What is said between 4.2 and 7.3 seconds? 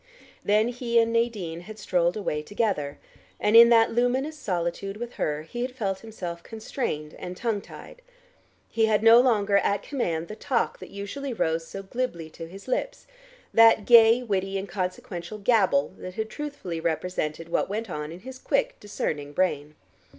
solitude with her, he had felt himself constrained